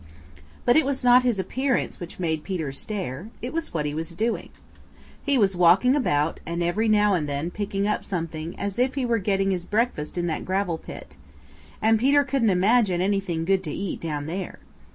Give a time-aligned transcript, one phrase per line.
[0.65, 4.15] But it was not his appearance which made Peter stare; it was what he was
[4.15, 4.49] doing.
[5.23, 8.95] He was walking about and every now and then picking up something quite as if
[8.95, 11.17] he were getting his breakfast in that gravel pit,
[11.83, 14.57] and Peter couldn't imagine anything good to eat down there.